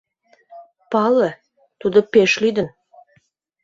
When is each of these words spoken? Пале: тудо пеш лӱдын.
Пале: 0.91 1.29
тудо 1.79 1.99
пеш 2.11 2.31
лӱдын. 2.41 2.67